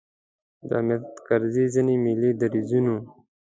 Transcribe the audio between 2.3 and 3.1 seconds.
دریځونو.